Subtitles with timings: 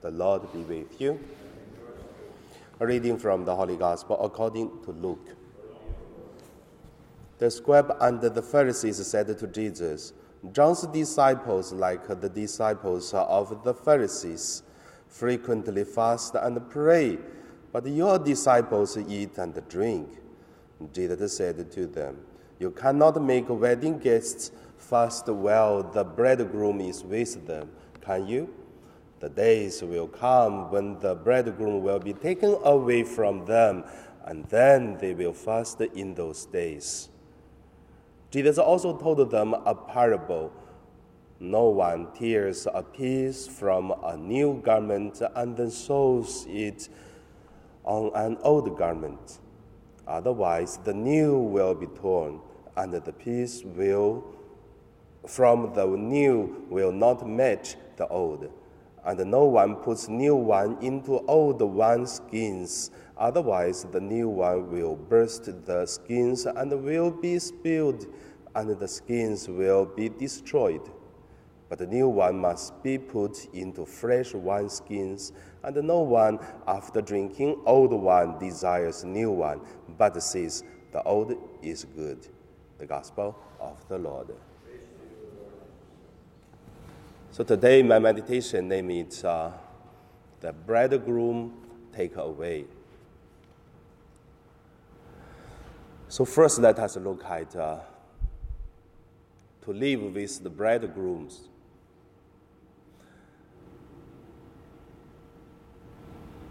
[0.00, 1.20] The Lord be with you.
[2.80, 5.36] A reading from the Holy Gospel according to Luke.
[7.38, 10.14] The scribe and the Pharisees said to Jesus,
[10.52, 14.62] John's disciples, like the disciples of the Pharisees,
[15.06, 17.18] frequently fast and pray,
[17.70, 20.08] but your disciples eat and drink.
[20.94, 22.16] Jesus said to them,
[22.58, 27.70] You cannot make wedding guests fast while the bridegroom is with them,
[28.00, 28.48] can you?
[29.20, 33.84] The days will come when the bridegroom will be taken away from them,
[34.24, 37.10] and then they will fast in those days.
[38.30, 40.52] Jesus also told them a parable.
[41.38, 46.88] No one tears a piece from a new garment and then sews it
[47.84, 49.38] on an old garment.
[50.06, 52.40] Otherwise, the new will be torn,
[52.76, 54.24] and the piece will
[55.26, 58.50] from the new will not match the old.
[59.04, 64.96] And no one puts new wine into old wine skins, otherwise the new wine will
[64.96, 68.06] burst the skins and will be spilled,
[68.54, 70.90] and the skins will be destroyed.
[71.70, 77.00] But the new wine must be put into fresh wine skins, and no one, after
[77.00, 79.60] drinking old wine, desires new wine,
[79.96, 82.26] but says, The old is good.
[82.78, 84.32] The Gospel of the Lord.
[87.32, 89.52] So today, my meditation name is uh,
[90.40, 91.52] The Bridegroom
[91.94, 92.64] Take Away.
[96.08, 97.78] So, first, let us look at uh,
[99.62, 101.42] to live with the bridegrooms.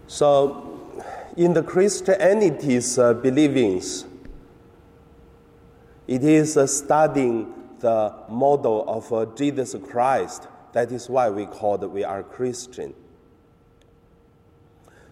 [0.06, 1.04] So,
[1.36, 4.06] in the Christianity's uh, believings,
[6.08, 11.78] it is uh, studying the model of uh, Jesus Christ that is why we call
[11.78, 12.94] that we are Christian.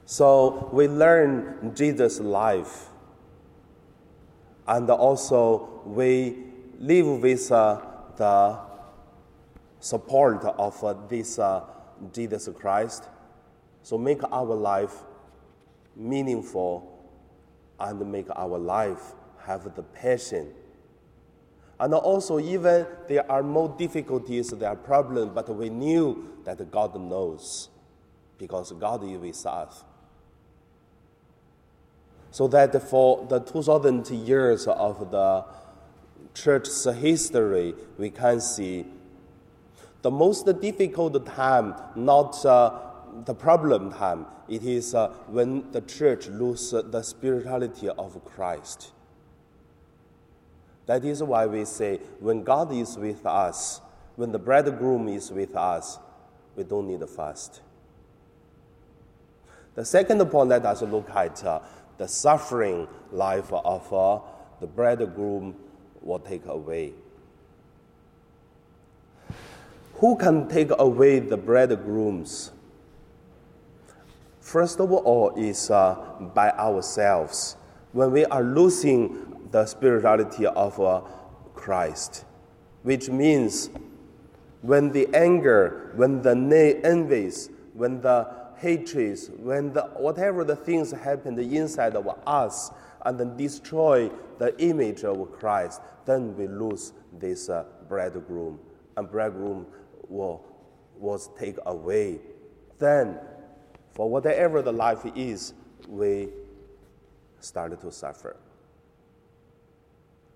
[0.04, 2.88] So we learn Jesus' life,
[4.66, 6.36] and also we
[6.78, 7.80] live with uh,
[8.16, 8.58] the
[9.80, 11.64] support of uh, this uh,
[12.12, 13.08] Jesus Christ.
[13.82, 14.94] So make our life
[15.96, 17.06] meaningful
[17.80, 19.14] and make our life
[19.44, 20.52] have the passion
[21.80, 27.00] and also, even there are more difficulties, there are problems, but we knew that God
[27.00, 27.68] knows
[28.36, 29.84] because God is with us.
[32.32, 35.44] So that for the 2000 years of the
[36.34, 38.84] church's history, we can see
[40.02, 42.78] the most difficult time, not uh,
[43.24, 48.92] the problem time, it is uh, when the church loses the spirituality of Christ.
[50.88, 53.82] That is why we say when God is with us,
[54.16, 55.98] when the bridegroom is with us,
[56.56, 57.60] we don't need to fast.
[59.74, 61.60] The second point, let us look at uh,
[61.98, 64.20] the suffering life of uh,
[64.60, 65.56] the bridegroom
[66.00, 66.94] will take away.
[69.96, 72.50] Who can take away the bridegrooms?
[74.40, 75.96] First of all, is uh,
[76.34, 77.56] by ourselves.
[77.92, 81.00] When we are losing the spirituality of uh,
[81.54, 82.24] Christ,
[82.82, 83.70] which means
[84.62, 86.34] when the anger, when the
[86.84, 92.70] envies, when the hatreds, when the, whatever the things happen inside of us
[93.06, 98.58] and then destroy the image of Christ, then we lose this uh, bridegroom,
[98.96, 99.66] and bridegroom
[100.08, 100.44] will
[100.96, 102.18] was take away.
[102.78, 103.18] Then,
[103.92, 105.54] for whatever the life is,
[105.88, 106.28] we
[107.40, 108.36] started to suffer.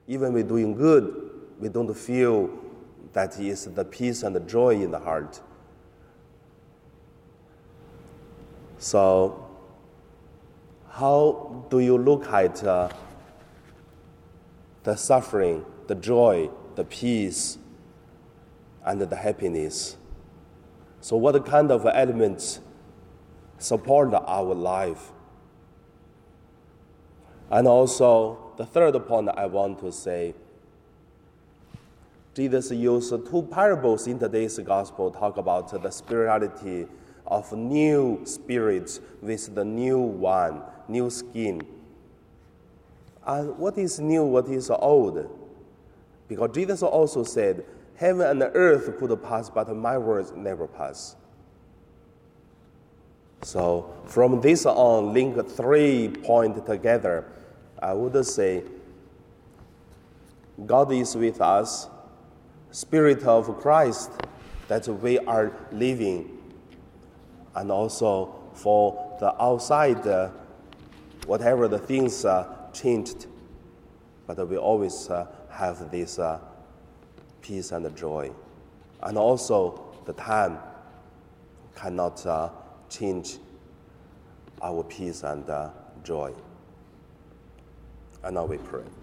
[0.06, 1.30] Even we're doing good,
[1.60, 2.50] we don't feel
[3.12, 5.40] that is the peace and the joy in the heart.
[8.78, 9.48] So,
[10.90, 12.88] how do you look at uh,
[14.82, 17.58] the suffering, the joy, the peace,
[18.84, 19.96] and the happiness?
[21.00, 22.60] So, what kind of elements
[23.58, 25.12] support our life?
[27.50, 30.34] And also, the third point I want to say
[32.34, 36.86] Jesus used two parables in today's gospel talk about the spirituality
[37.26, 41.62] of new spirits with the new one, new skin.
[43.26, 45.28] And what is new, what is old?
[46.26, 47.64] Because Jesus also said,
[47.96, 51.14] Heaven and earth could pass, but my words never pass.
[53.42, 57.26] So from this on, link three points together
[57.82, 58.62] I would say
[60.64, 61.88] God is with us,
[62.70, 64.12] Spirit of Christ,
[64.68, 66.38] that we are living,
[67.56, 70.30] and also for the outside, uh,
[71.26, 73.26] whatever the things uh, changed,
[74.28, 76.38] but we always uh, have this uh,
[77.40, 78.30] peace and joy.
[79.02, 80.58] And also, the time
[81.74, 82.50] cannot uh,
[82.88, 83.38] change
[84.62, 85.70] our peace and uh,
[86.04, 86.32] joy.
[88.24, 89.01] And now we pray.